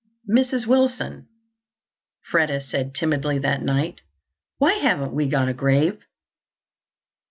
[0.27, 0.65] "Mrs.
[0.65, 1.27] Wilson,"
[2.31, 4.01] Freda said timidly that night,
[4.57, 6.03] "why haven't we got a grave?"